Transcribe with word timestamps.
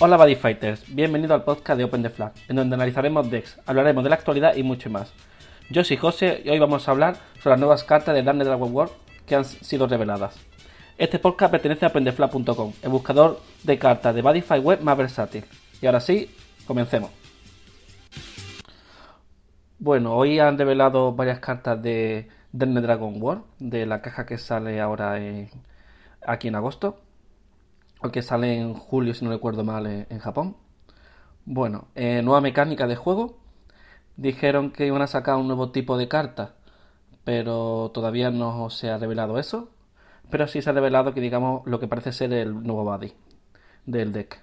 Hola 0.00 0.16
Buddy 0.16 0.36
Fighters, 0.36 0.84
bienvenido 0.94 1.34
al 1.34 1.42
podcast 1.42 1.76
de 1.76 1.82
Open 1.82 2.04
the 2.04 2.10
Flag, 2.10 2.32
en 2.46 2.54
donde 2.54 2.76
analizaremos 2.76 3.28
decks, 3.28 3.58
hablaremos 3.66 4.04
de 4.04 4.10
la 4.10 4.14
actualidad 4.14 4.54
y 4.54 4.62
mucho 4.62 4.88
más. 4.90 5.12
Yo 5.70 5.82
soy 5.82 5.96
José 5.96 6.40
y 6.44 6.50
hoy 6.50 6.60
vamos 6.60 6.86
a 6.86 6.92
hablar 6.92 7.16
sobre 7.38 7.54
las 7.54 7.58
nuevas 7.58 7.82
cartas 7.82 8.14
de 8.14 8.22
Dark 8.22 8.38
Dragon 8.38 8.72
World 8.72 8.92
que 9.26 9.34
han 9.34 9.44
sido 9.44 9.88
reveladas. 9.88 10.38
Este 10.98 11.18
podcast 11.18 11.50
pertenece 11.50 11.84
a 11.84 11.88
OpenTheFlag.com, 11.88 12.74
el 12.80 12.88
buscador 12.90 13.40
de 13.64 13.76
cartas 13.76 14.14
de 14.14 14.22
Buddy 14.22 14.44
web 14.60 14.80
más 14.82 14.96
versátil. 14.96 15.44
Y 15.82 15.86
ahora 15.86 15.98
sí, 15.98 16.30
comencemos. 16.64 17.10
Bueno, 19.80 20.14
hoy 20.14 20.38
han 20.38 20.56
revelado 20.56 21.12
varias 21.12 21.40
cartas 21.40 21.82
de 21.82 22.28
Dark 22.52 22.72
Dragon 22.72 23.20
World, 23.20 23.42
de 23.58 23.84
la 23.84 24.00
caja 24.00 24.26
que 24.26 24.38
sale 24.38 24.80
ahora 24.80 25.18
aquí 26.24 26.46
en 26.46 26.54
agosto 26.54 27.00
o 28.00 28.10
que 28.10 28.22
sale 28.22 28.58
en 28.58 28.74
julio, 28.74 29.14
si 29.14 29.24
no 29.24 29.30
recuerdo 29.30 29.64
mal, 29.64 29.86
en, 29.86 30.18
Japón. 30.18 30.56
Bueno, 31.44 31.88
eh, 31.94 32.22
nueva 32.22 32.40
mecánica 32.40 32.86
de 32.86 32.96
juego. 32.96 33.38
Dijeron 34.16 34.70
que 34.72 34.86
iban 34.86 35.02
a 35.02 35.06
sacar 35.06 35.36
un 35.36 35.46
nuevo 35.46 35.70
tipo 35.70 35.96
de 35.96 36.08
carta, 36.08 36.54
pero 37.24 37.90
todavía 37.94 38.30
no 38.30 38.70
se 38.70 38.90
ha 38.90 38.98
revelado 38.98 39.38
eso. 39.38 39.70
Pero 40.30 40.46
sí 40.46 40.62
se 40.62 40.70
ha 40.70 40.72
revelado 40.72 41.14
que, 41.14 41.20
digamos, 41.20 41.62
lo 41.66 41.80
que 41.80 41.88
parece 41.88 42.12
ser 42.12 42.32
el 42.32 42.62
nuevo 42.62 42.84
body 42.84 43.12
del 43.86 44.12
deck. 44.12 44.42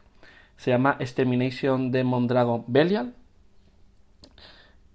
Se 0.57 0.71
llama 0.71 0.97
Extermination 0.99 1.91
Demon 1.91 2.27
Dragon 2.27 2.63
Belial. 2.67 3.13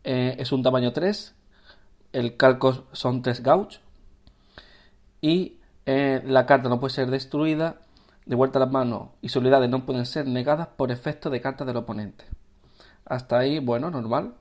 Eh, 0.05 0.36
es 0.38 0.52
un 0.52 0.62
tamaño 0.62 0.92
3. 0.92 1.34
El 2.12 2.36
calco 2.36 2.86
son 2.92 3.22
3 3.22 3.42
gauch. 3.42 3.77
Y 5.20 5.58
eh, 5.86 6.22
la 6.24 6.47
carta 6.47 6.69
no 6.69 6.80
puede 6.80 6.95
ser 6.95 7.11
destruida 7.11 7.80
de 8.31 8.36
vuelta 8.36 8.61
a 8.61 8.64
las 8.64 8.70
manos 8.70 9.09
y 9.20 9.28
sus 9.28 9.39
habilidades 9.39 9.69
no 9.69 9.84
pueden 9.84 10.06
ser 10.06 10.25
negadas 10.28 10.69
por 10.69 10.92
efecto 10.92 11.31
de 11.31 11.41
cartas 11.41 11.67
del 11.67 11.77
oponente. 11.77 12.27
Hasta 13.05 13.41
ahí, 13.41 13.59
bueno, 13.59 13.91
normal. 13.91 14.34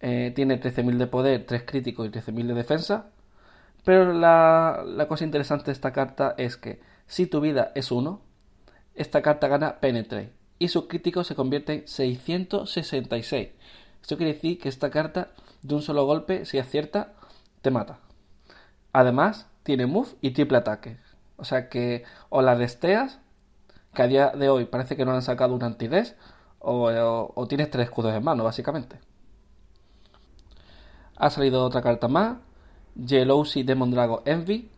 Eh, 0.00 0.32
tiene 0.34 0.58
13.000 0.58 0.96
de 0.96 1.06
poder, 1.06 1.44
3 1.44 1.64
críticos 1.66 2.06
y 2.06 2.10
13.000 2.10 2.46
de 2.46 2.54
defensa. 2.54 3.10
Pero 3.84 4.14
la, 4.14 5.06
cosa 5.06 5.24
interesante 5.24 5.66
de 5.66 5.72
esta 5.72 5.92
carta 5.92 6.34
es 6.38 6.56
que 6.56 6.80
si 7.06 7.26
tu 7.26 7.42
vida 7.42 7.72
es 7.74 7.92
1, 7.92 8.22
esta 8.94 9.20
carta 9.20 9.48
gana 9.48 9.80
Penetrate 9.80 10.32
y 10.58 10.68
su 10.68 10.88
crítico 10.88 11.22
se 11.22 11.34
convierte 11.34 11.74
en 11.74 11.88
666. 11.88 13.50
Esto 14.00 14.16
quiere 14.16 14.32
decir 14.32 14.58
que 14.58 14.70
esta 14.70 14.88
carta 14.88 15.28
de 15.60 15.74
un 15.74 15.82
solo 15.82 16.06
golpe, 16.06 16.46
si 16.46 16.58
acierta, 16.58 17.12
te 17.60 17.70
mata. 17.70 17.98
Además, 18.94 19.46
tiene 19.62 19.84
move 19.84 20.08
y 20.22 20.30
triple 20.30 20.56
ataque. 20.56 20.96
O 21.40 21.44
sea 21.44 21.68
que 21.68 22.04
o 22.28 22.42
la 22.42 22.56
desteas, 22.56 23.18
que 23.94 24.02
a 24.02 24.06
día 24.06 24.28
de 24.30 24.48
hoy 24.48 24.66
parece 24.66 24.96
que 24.96 25.04
no 25.04 25.12
han 25.12 25.22
sacado 25.22 25.54
un 25.54 25.62
antides, 25.62 26.16
o, 26.60 27.46
tienes 27.48 27.70
tres 27.70 27.86
escudos 27.86 28.14
en 28.14 28.22
mano, 28.22 28.44
básicamente. 28.44 28.98
Ha 31.16 31.30
salido 31.30 31.64
otra 31.64 31.82
carta 31.82 32.08
más, 32.08 32.38
Jealousy 33.02 33.62
Demon 33.62 33.90
Dragon 33.90 34.20
Envy. 34.24 34.70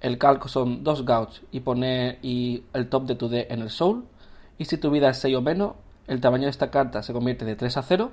El 0.00 0.18
calco 0.18 0.48
son 0.48 0.84
dos 0.84 1.04
gauch 1.04 1.40
y 1.50 1.60
poner 1.60 2.18
y 2.22 2.64
el 2.74 2.88
top 2.88 3.06
de 3.06 3.14
tu 3.14 3.28
D 3.28 3.46
en 3.50 3.62
el 3.62 3.70
soul. 3.70 4.04
Y 4.58 4.66
si 4.66 4.76
tu 4.76 4.90
vida 4.90 5.10
es 5.10 5.18
6 5.18 5.36
o 5.36 5.42
menos, 5.42 5.72
el 6.06 6.20
tamaño 6.20 6.44
de 6.44 6.50
esta 6.50 6.70
carta 6.70 7.02
se 7.02 7.12
convierte 7.12 7.44
de 7.44 7.56
3 7.56 7.78
a 7.78 7.82
0. 7.82 8.10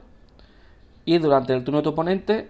Y 1.05 1.17
durante 1.17 1.53
el 1.53 1.63
turno 1.63 1.79
de 1.79 1.83
tu 1.83 1.89
oponente, 1.89 2.49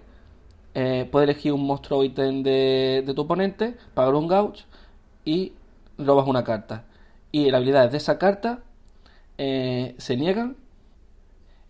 eh, 0.75 1.09
puedes 1.11 1.27
elegir 1.27 1.53
un 1.53 1.65
monstruo 1.65 2.03
ítem 2.03 2.43
de, 2.43 3.03
de 3.05 3.13
tu 3.13 3.21
oponente, 3.21 3.75
pagar 3.95 4.13
un 4.13 4.27
gauch 4.27 4.65
y 5.25 5.53
robas 5.97 6.27
una 6.27 6.43
carta. 6.43 6.85
Y 7.31 7.49
las 7.49 7.59
habilidades 7.59 7.91
de 7.91 7.97
esa 7.97 8.17
carta 8.17 8.63
eh, 9.37 9.95
se 9.97 10.17
niegan 10.17 10.57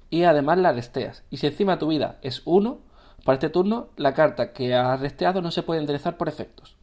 y 0.09 0.24
además 0.24 0.58
la 0.59 0.72
resteas. 0.72 1.24
Y 1.30 1.38
si 1.38 1.47
encima 1.47 1.80
tu 1.80 1.88
vida 1.88 2.19
es 2.22 2.42
1, 2.46 2.78
para 3.24 3.36
este 3.36 3.50
turno 3.50 3.88
la 3.96 4.13
carta 4.13 4.53
que 4.53 4.75
has 4.75 5.00
resteado 5.00 5.42
no 5.42 5.52
se 5.52 5.63
puede 5.63 5.80
enderezar 5.80 6.18
por 6.18 6.28
efectos. 6.28 6.75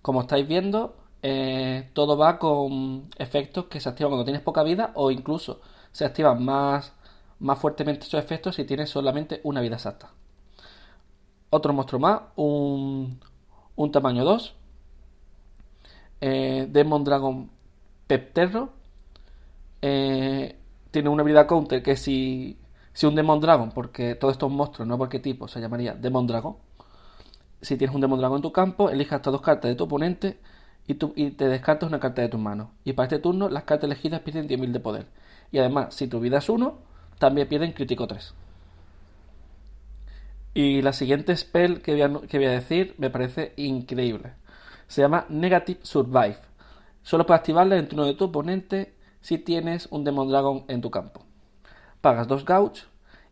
Como 0.00 0.22
estáis 0.22 0.46
viendo, 0.46 0.96
eh, 1.22 1.90
todo 1.94 2.16
va 2.16 2.38
con 2.38 3.08
efectos 3.18 3.66
que 3.66 3.80
se 3.80 3.88
activan 3.88 4.10
cuando 4.10 4.24
tienes 4.24 4.42
poca 4.42 4.62
vida 4.62 4.92
o 4.94 5.10
incluso 5.10 5.60
se 5.90 6.04
activan 6.04 6.44
más, 6.44 6.92
más 7.38 7.58
fuertemente 7.58 8.06
esos 8.06 8.22
efectos 8.22 8.56
si 8.56 8.64
tienes 8.64 8.90
solamente 8.90 9.40
una 9.44 9.60
vida 9.60 9.76
exacta. 9.76 10.10
Otro 11.50 11.72
monstruo 11.72 12.00
más, 12.00 12.20
un, 12.36 13.20
un 13.76 13.92
tamaño 13.92 14.24
2, 14.24 14.54
eh, 16.26 16.66
Demon 16.70 17.04
Dragon 17.04 17.50
Pepterro 18.06 18.70
eh, 19.82 20.56
tiene 20.90 21.10
una 21.10 21.20
habilidad 21.20 21.46
counter 21.46 21.82
que 21.82 21.96
si, 21.96 22.56
si 22.94 23.04
un 23.04 23.14
Demon 23.14 23.40
Dragon, 23.40 23.70
porque 23.72 24.14
todos 24.14 24.32
estos 24.32 24.50
monstruos, 24.50 24.88
no 24.88 24.96
porque 24.96 25.18
tipo, 25.18 25.48
se 25.48 25.60
llamaría 25.60 25.92
Demon 25.92 26.26
Dragon. 26.26 26.56
Si 27.60 27.76
tienes 27.76 27.94
un 27.94 28.00
Demon 28.00 28.18
Dragon 28.18 28.36
en 28.36 28.42
tu 28.42 28.52
campo, 28.52 28.88
elijas 28.88 29.18
estas 29.18 29.32
dos 29.32 29.42
cartas 29.42 29.68
de 29.68 29.74
tu 29.74 29.84
oponente 29.84 30.38
y, 30.86 30.96
y 31.14 31.30
te 31.32 31.46
descartas 31.48 31.90
una 31.90 32.00
carta 32.00 32.22
de 32.22 32.30
tu 32.30 32.38
mano. 32.38 32.70
Y 32.84 32.94
para 32.94 33.04
este 33.08 33.18
turno, 33.18 33.50
las 33.50 33.64
cartas 33.64 33.84
elegidas 33.84 34.20
pierden 34.22 34.48
10.000 34.48 34.72
de 34.72 34.80
poder. 34.80 35.06
Y 35.52 35.58
además, 35.58 35.94
si 35.94 36.06
tu 36.08 36.20
vida 36.20 36.38
es 36.38 36.48
1, 36.48 36.78
también 37.18 37.48
pierden 37.48 37.72
crítico 37.72 38.06
3. 38.06 38.32
Y 40.54 40.80
la 40.80 40.94
siguiente 40.94 41.36
spell 41.36 41.82
que 41.82 41.96
que 42.28 42.38
voy 42.38 42.46
a 42.46 42.50
decir 42.50 42.94
me 42.96 43.10
parece 43.10 43.52
increíble. 43.56 44.32
Se 44.86 45.02
llama 45.02 45.26
Negative 45.28 45.80
Survive. 45.82 46.38
Solo 47.02 47.26
puedes 47.26 47.40
activarla 47.40 47.76
en 47.76 47.88
turno 47.88 48.04
de 48.04 48.14
tu 48.14 48.24
oponente 48.24 48.94
si 49.20 49.38
tienes 49.38 49.88
un 49.90 50.04
Demon 50.04 50.28
Dragon 50.28 50.64
en 50.68 50.80
tu 50.80 50.90
campo. 50.90 51.22
Pagas 52.00 52.28
dos 52.28 52.44
gauch 52.44 52.80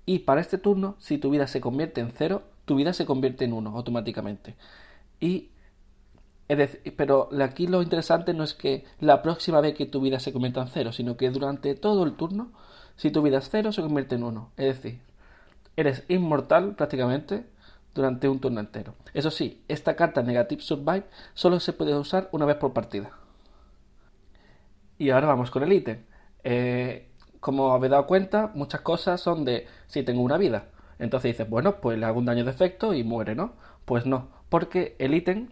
y 0.06 0.20
para 0.20 0.40
este 0.40 0.58
turno, 0.58 0.96
si 0.98 1.18
tu 1.18 1.30
vida 1.30 1.46
se 1.46 1.60
convierte 1.60 2.00
en 2.00 2.12
cero, 2.12 2.42
tu 2.64 2.76
vida 2.76 2.92
se 2.92 3.06
convierte 3.06 3.44
en 3.44 3.52
uno 3.52 3.76
automáticamente. 3.76 4.56
Y 5.20 5.48
pero 6.96 7.30
aquí 7.40 7.66
lo 7.66 7.82
interesante 7.82 8.34
no 8.34 8.44
es 8.44 8.54
que 8.54 8.84
la 9.00 9.22
próxima 9.22 9.60
vez 9.60 9.74
que 9.74 9.86
tu 9.86 10.00
vida 10.00 10.18
se 10.18 10.32
convierta 10.32 10.60
en 10.60 10.68
cero, 10.68 10.92
sino 10.92 11.16
que 11.16 11.30
durante 11.30 11.74
todo 11.74 12.04
el 12.04 12.14
turno, 12.14 12.52
si 12.96 13.10
tu 13.10 13.22
vida 13.22 13.38
es 13.38 13.48
cero, 13.50 13.72
se 13.72 13.80
convierte 13.82 14.16
en 14.16 14.24
uno. 14.24 14.50
Es 14.56 14.82
decir, 14.82 15.00
eres 15.76 16.04
inmortal 16.08 16.74
prácticamente 16.74 17.46
durante 17.94 18.28
un 18.28 18.40
turno 18.40 18.60
entero. 18.60 18.94
Eso 19.14 19.30
sí, 19.30 19.62
esta 19.68 19.96
carta 19.96 20.22
Negative 20.22 20.62
Survive 20.62 21.04
solo 21.34 21.60
se 21.60 21.72
puede 21.72 21.94
usar 21.96 22.28
una 22.32 22.46
vez 22.46 22.56
por 22.56 22.72
partida. 22.72 23.10
Y 24.98 25.10
ahora 25.10 25.26
vamos 25.26 25.50
con 25.50 25.62
el 25.62 25.72
ítem. 25.72 26.04
Eh, 26.44 27.10
como 27.40 27.72
habéis 27.72 27.90
dado 27.90 28.06
cuenta, 28.06 28.52
muchas 28.54 28.82
cosas 28.82 29.20
son 29.20 29.44
de 29.44 29.66
si 29.86 30.02
tengo 30.02 30.22
una 30.22 30.38
vida. 30.38 30.68
Entonces 30.98 31.32
dices, 31.32 31.48
bueno, 31.48 31.80
pues 31.80 31.98
le 31.98 32.06
hago 32.06 32.18
un 32.18 32.26
daño 32.26 32.44
de 32.44 32.50
efecto 32.50 32.94
y 32.94 33.02
muere, 33.02 33.34
¿no? 33.34 33.54
Pues 33.84 34.06
no, 34.06 34.28
porque 34.48 34.94
el 34.98 35.14
ítem 35.14 35.48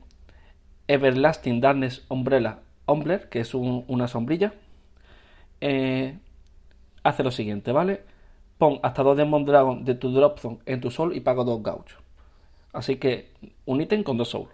Everlasting 0.87 1.61
Darkness 1.61 2.05
Umbrella 2.09 2.61
Ombler, 2.87 3.29
que 3.29 3.41
es 3.41 3.55
una 3.55 4.09
sombrilla, 4.09 4.55
eh, 5.61 6.19
hace 7.03 7.23
lo 7.23 7.31
siguiente, 7.31 7.73
¿vale? 7.73 8.05
Pon 8.59 8.79
hasta 8.83 9.03
dos 9.03 9.17
Demon 9.17 9.45
Dragon 9.45 9.85
de 9.85 9.95
tu 9.95 10.13
Drop 10.13 10.39
Zone 10.39 10.59
en 10.67 10.81
tu 10.81 10.91
sol 10.91 11.17
y 11.17 11.21
pago 11.21 11.45
dos 11.45 11.63
gauchos. 11.63 11.99
Así 12.73 12.97
que 12.97 13.33
un 13.65 13.81
ítem 13.81 14.03
con 14.03 14.17
dos 14.17 14.31
souls. 14.31 14.51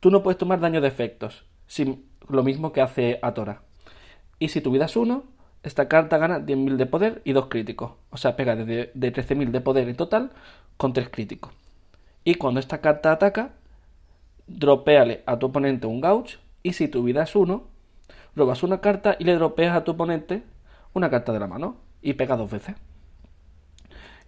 Tú 0.00 0.10
no 0.10 0.22
puedes 0.22 0.38
tomar 0.38 0.60
daño 0.60 0.80
de 0.80 0.88
efectos, 0.88 1.44
sin, 1.66 2.04
lo 2.28 2.42
mismo 2.42 2.72
que 2.72 2.80
hace 2.80 3.18
Atora. 3.22 3.62
Y 4.38 4.48
si 4.48 4.60
tu 4.60 4.70
vida 4.70 4.84
es 4.84 4.96
1, 4.96 5.24
esta 5.62 5.88
carta 5.88 6.18
gana 6.18 6.38
10.000 6.38 6.76
de 6.76 6.86
poder 6.86 7.22
y 7.24 7.32
2 7.32 7.46
críticos. 7.46 7.92
O 8.10 8.16
sea, 8.16 8.36
pega 8.36 8.54
de, 8.54 8.90
de 8.94 9.12
13.000 9.12 9.50
de 9.50 9.60
poder 9.60 9.88
en 9.88 9.96
total 9.96 10.30
con 10.76 10.92
3 10.92 11.08
críticos. 11.08 11.52
Y 12.24 12.36
cuando 12.36 12.60
esta 12.60 12.80
carta 12.80 13.10
ataca, 13.10 13.52
dropeale 14.46 15.22
a 15.26 15.38
tu 15.38 15.46
oponente 15.46 15.86
un 15.86 16.00
gauch. 16.00 16.38
Y 16.62 16.74
si 16.74 16.88
tu 16.88 17.02
vida 17.02 17.24
es 17.24 17.34
1, 17.34 17.64
robas 18.36 18.62
una 18.62 18.80
carta 18.80 19.16
y 19.18 19.24
le 19.24 19.34
dropeas 19.34 19.76
a 19.76 19.84
tu 19.84 19.92
oponente 19.92 20.42
una 20.92 21.10
carta 21.10 21.32
de 21.32 21.40
la 21.40 21.48
mano. 21.48 21.76
Y 22.02 22.12
pega 22.14 22.36
dos 22.36 22.50
veces. 22.50 22.76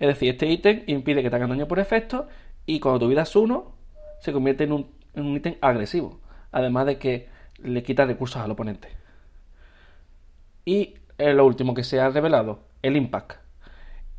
Es 0.00 0.08
decir, 0.08 0.30
este 0.30 0.46
ítem 0.48 0.82
impide 0.86 1.22
que 1.22 1.30
te 1.30 1.36
hagan 1.36 1.50
daño 1.50 1.68
por 1.68 1.78
efecto 1.78 2.26
y 2.66 2.80
cuando 2.80 3.00
tu 3.00 3.08
vida 3.08 3.22
es 3.22 3.34
1, 3.34 3.72
se 4.20 4.32
convierte 4.32 4.64
en 4.64 4.72
un, 4.72 5.36
ítem 5.36 5.56
agresivo. 5.60 6.20
Además 6.52 6.86
de 6.86 6.98
que 6.98 7.28
le 7.58 7.82
quita 7.82 8.04
recursos 8.04 8.42
al 8.42 8.50
oponente. 8.50 8.88
Y 10.64 10.94
lo 11.18 11.46
último 11.46 11.74
que 11.74 11.84
se 11.84 12.00
ha 12.00 12.08
revelado, 12.08 12.60
el 12.82 12.96
Impact. 12.96 13.38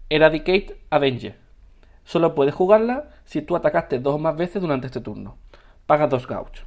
Eradicate 0.09 0.81
Avenger. 0.89 1.37
Solo 2.03 2.35
puedes 2.35 2.53
jugarla 2.53 3.09
si 3.25 3.41
tú 3.41 3.55
atacaste 3.55 3.99
dos 3.99 4.15
o 4.15 4.17
más 4.17 4.35
veces 4.35 4.61
durante 4.61 4.87
este 4.87 5.01
turno. 5.01 5.37
Paga 5.85 6.07
dos 6.07 6.27
gauchos. 6.27 6.65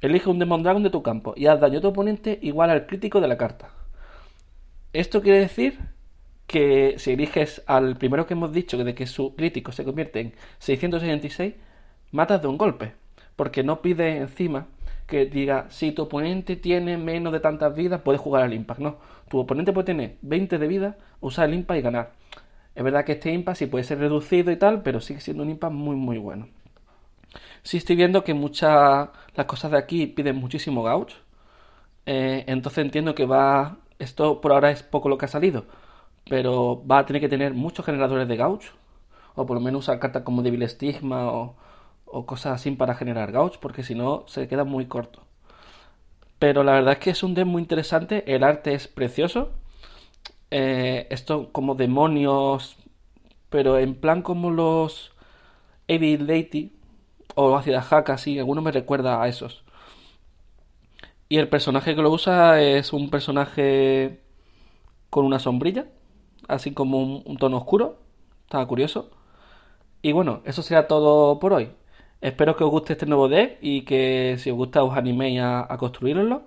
Elige 0.00 0.28
un 0.28 0.38
Demon 0.38 0.62
Dragon 0.62 0.82
de 0.82 0.90
tu 0.90 1.02
campo 1.02 1.32
y 1.36 1.46
haz 1.46 1.60
daño 1.60 1.78
a 1.78 1.82
tu 1.82 1.88
oponente 1.88 2.38
igual 2.42 2.70
al 2.70 2.86
crítico 2.86 3.20
de 3.20 3.28
la 3.28 3.38
carta. 3.38 3.70
Esto 4.92 5.22
quiere 5.22 5.40
decir 5.40 5.78
que 6.46 6.94
si 6.98 7.12
eliges 7.12 7.62
al 7.66 7.96
primero 7.96 8.26
que 8.26 8.34
hemos 8.34 8.52
dicho 8.52 8.76
de 8.82 8.94
que 8.94 9.06
su 9.06 9.34
crítico 9.34 9.72
se 9.72 9.84
convierte 9.84 10.20
en 10.20 10.34
666, 10.58 11.54
matas 12.12 12.42
de 12.42 12.48
un 12.48 12.58
golpe, 12.58 12.94
porque 13.36 13.62
no 13.62 13.82
pide 13.82 14.16
encima 14.18 14.66
que 15.06 15.26
diga, 15.26 15.66
si 15.70 15.92
tu 15.92 16.02
oponente 16.02 16.56
tiene 16.56 16.96
menos 16.96 17.32
de 17.32 17.40
tantas 17.40 17.74
vidas, 17.74 18.00
puedes 18.02 18.20
jugar 18.20 18.42
al 18.42 18.54
impact. 18.54 18.80
No, 18.80 18.96
tu 19.28 19.38
oponente 19.38 19.72
puede 19.72 19.86
tener 19.86 20.16
20 20.22 20.58
de 20.58 20.66
vida, 20.66 20.96
usar 21.20 21.48
el 21.48 21.54
impact 21.54 21.78
y 21.78 21.82
ganar. 21.82 22.12
Es 22.74 22.82
verdad 22.82 23.04
que 23.04 23.12
este 23.12 23.32
impact 23.32 23.58
sí 23.58 23.66
puede 23.66 23.84
ser 23.84 23.98
reducido 23.98 24.50
y 24.50 24.56
tal, 24.56 24.82
pero 24.82 25.00
sigue 25.00 25.20
siendo 25.20 25.42
un 25.42 25.50
impact 25.50 25.72
muy 25.72 25.96
muy 25.96 26.18
bueno. 26.18 26.48
Sí 27.62 27.78
estoy 27.78 27.96
viendo 27.96 28.24
que 28.24 28.34
muchas 28.34 29.08
las 29.34 29.46
cosas 29.46 29.70
de 29.72 29.78
aquí 29.78 30.06
piden 30.06 30.36
muchísimo 30.36 30.82
gauge. 30.82 31.14
Eh, 32.06 32.44
entonces 32.46 32.84
entiendo 32.84 33.14
que 33.14 33.26
va... 33.26 33.78
Esto 33.98 34.40
por 34.40 34.52
ahora 34.52 34.70
es 34.70 34.82
poco 34.82 35.08
lo 35.08 35.18
que 35.18 35.26
ha 35.26 35.28
salido. 35.28 35.64
Pero 36.28 36.84
va 36.86 36.98
a 36.98 37.06
tener 37.06 37.20
que 37.20 37.28
tener 37.28 37.54
muchos 37.54 37.84
generadores 37.84 38.28
de 38.28 38.36
gauge. 38.36 38.70
O 39.34 39.46
por 39.46 39.56
lo 39.56 39.60
menos 39.60 39.84
usar 39.84 39.98
cartas 39.98 40.22
como 40.22 40.42
Devil 40.42 40.68
Stigma 40.68 41.30
o, 41.32 41.56
cosas 42.26 42.54
así 42.54 42.70
para 42.72 42.94
generar 42.94 43.32
gauge. 43.32 43.58
Porque 43.60 43.82
si 43.82 43.94
no 43.94 44.24
se 44.26 44.48
queda 44.48 44.64
muy 44.64 44.86
corto. 44.86 45.22
Pero 46.38 46.64
la 46.64 46.72
verdad 46.72 46.94
es 46.94 46.98
que 46.98 47.10
es 47.10 47.22
un 47.22 47.34
deck 47.34 47.46
muy 47.46 47.62
interesante. 47.62 48.24
El 48.34 48.44
arte 48.44 48.74
es 48.74 48.88
precioso. 48.88 49.52
Eh, 50.50 51.06
esto 51.10 51.52
como 51.52 51.74
demonios. 51.74 52.76
Pero 53.50 53.78
en 53.78 53.94
plan 53.94 54.22
como 54.22 54.50
los 54.50 55.12
Evil 55.88 56.26
Lady 56.26 56.72
o 57.34 57.56
Ácida 57.56 57.82
Hack, 57.82 58.10
así, 58.10 58.38
alguno 58.38 58.62
me 58.62 58.72
recuerda 58.72 59.22
a 59.22 59.28
esos. 59.28 59.64
Y 61.28 61.38
el 61.38 61.48
personaje 61.48 61.94
que 61.94 62.02
lo 62.02 62.10
usa 62.10 62.60
es 62.60 62.92
un 62.92 63.10
personaje 63.10 64.20
con 65.10 65.24
una 65.24 65.38
sombrilla, 65.38 65.86
así 66.48 66.72
como 66.72 67.18
un, 67.18 67.36
tono 67.38 67.58
oscuro. 67.58 67.98
Estaba 68.44 68.66
curioso. 68.66 69.10
Y 70.02 70.12
bueno, 70.12 70.42
eso 70.44 70.62
será 70.62 70.86
todo 70.88 71.38
por 71.40 71.52
hoy. 71.52 71.70
Espero 72.20 72.56
que 72.56 72.64
os 72.64 72.70
guste 72.70 72.94
este 72.94 73.06
nuevo 73.06 73.28
deck 73.28 73.58
y 73.60 73.82
que 73.82 74.36
si 74.38 74.50
os 74.50 74.56
gusta 74.56 74.82
os 74.84 74.96
animéis 74.96 75.40
a, 75.40 75.72
a 75.72 75.78
construirlo. 75.78 76.42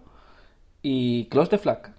Y 0.81 1.25
close 1.25 1.49
the 1.49 1.57
flag. 1.57 1.96